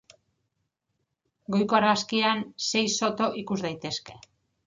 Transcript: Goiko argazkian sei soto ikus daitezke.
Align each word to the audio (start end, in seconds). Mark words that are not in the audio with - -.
Goiko 1.55 1.77
argazkian 1.79 2.41
sei 2.69 2.83
soto 2.95 3.27
ikus 3.43 3.59
daitezke. 3.67 4.19